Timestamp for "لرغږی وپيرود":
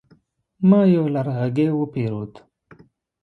1.13-2.33